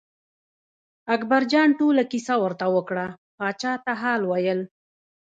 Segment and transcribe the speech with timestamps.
[1.15, 3.05] اکبرجان ټوله کیسه ورته وکړه
[3.37, 4.59] پاچا ته حال ویل.